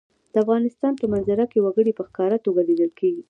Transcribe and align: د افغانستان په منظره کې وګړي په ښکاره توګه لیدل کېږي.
د 0.33 0.35
افغانستان 0.43 0.93
په 0.97 1.05
منظره 1.11 1.45
کې 1.51 1.63
وګړي 1.65 1.91
په 1.95 2.03
ښکاره 2.07 2.37
توګه 2.45 2.61
لیدل 2.69 2.91
کېږي. 2.99 3.19